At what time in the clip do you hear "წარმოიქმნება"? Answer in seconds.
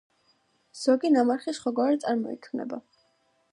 2.07-2.83